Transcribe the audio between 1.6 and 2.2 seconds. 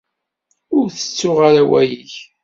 awal-ik.